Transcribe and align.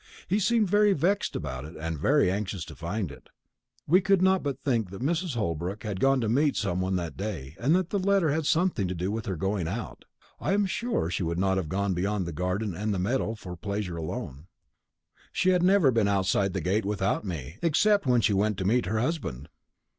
He 0.27 0.39
seemed 0.39 0.67
very 0.67 0.93
vexed 0.93 1.35
about 1.35 1.63
it, 1.63 1.75
very 1.99 2.31
anxious 2.31 2.65
to 2.65 2.75
find 2.75 3.11
it. 3.11 3.29
We 3.85 4.01
could 4.01 4.19
not 4.23 4.41
but 4.41 4.63
think 4.63 4.89
that 4.89 4.99
Mrs. 5.03 5.35
Holbrook 5.35 5.83
had 5.83 5.99
gone 5.99 6.19
to 6.21 6.27
meet 6.27 6.55
some 6.57 6.81
one 6.81 6.95
that 6.95 7.15
day, 7.15 7.55
and 7.59 7.75
that 7.75 7.91
the 7.91 7.99
letter 7.99 8.31
had 8.31 8.47
something 8.47 8.87
to 8.87 8.95
do 8.95 9.11
with 9.11 9.27
her 9.27 9.35
going 9.35 9.67
out. 9.67 10.05
I 10.39 10.53
am 10.53 10.65
sure 10.65 11.11
she 11.11 11.21
would 11.21 11.37
not 11.37 11.57
have 11.57 11.69
gone 11.69 11.93
beyond 11.93 12.25
the 12.25 12.33
garden 12.33 12.73
and 12.73 12.91
the 12.91 12.97
meadow 12.97 13.35
for 13.35 13.55
pleasure 13.55 13.97
alone. 13.97 14.47
She 15.31 15.55
never 15.59 15.89
had 15.89 15.93
been 15.93 16.07
outside 16.07 16.53
the 16.53 16.61
gate 16.61 16.83
without 16.83 17.23
me, 17.23 17.59
except 17.61 18.07
when 18.07 18.21
she 18.21 18.33
went 18.33 18.57
to 18.57 18.65
meet 18.65 18.87
her 18.87 18.99
husband." 18.99 19.49